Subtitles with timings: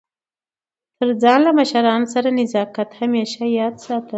[0.97, 4.09] تر ځان له مشرانو سره نزاکت همېشه یاد ساته!